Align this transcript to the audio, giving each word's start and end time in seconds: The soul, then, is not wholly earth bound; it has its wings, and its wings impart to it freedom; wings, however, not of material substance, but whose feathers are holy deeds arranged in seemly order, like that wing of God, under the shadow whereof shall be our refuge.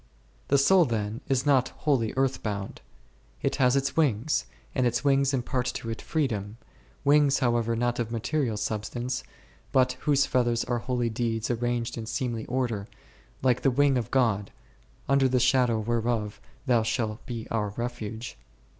The 0.47 0.57
soul, 0.57 0.85
then, 0.85 1.21
is 1.29 1.45
not 1.45 1.69
wholly 1.85 2.11
earth 2.17 2.41
bound; 2.41 2.81
it 3.43 3.57
has 3.57 3.75
its 3.75 3.95
wings, 3.95 4.47
and 4.73 4.87
its 4.87 5.03
wings 5.03 5.31
impart 5.31 5.67
to 5.75 5.91
it 5.91 6.01
freedom; 6.01 6.57
wings, 7.05 7.37
however, 7.37 7.75
not 7.75 7.99
of 7.99 8.09
material 8.09 8.57
substance, 8.57 9.23
but 9.71 9.93
whose 9.99 10.25
feathers 10.25 10.63
are 10.63 10.79
holy 10.79 11.11
deeds 11.11 11.51
arranged 11.51 11.99
in 11.99 12.07
seemly 12.07 12.47
order, 12.47 12.87
like 13.43 13.61
that 13.61 13.69
wing 13.77 13.95
of 13.95 14.09
God, 14.09 14.49
under 15.07 15.29
the 15.29 15.39
shadow 15.39 15.77
whereof 15.77 16.41
shall 16.83 17.19
be 17.27 17.47
our 17.51 17.69
refuge. 17.77 18.39